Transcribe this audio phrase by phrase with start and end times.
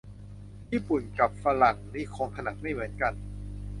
[0.71, 3.13] ญี่ปุ่นกะฝรั่งนี่คงถนัดไม่เหมือนกัน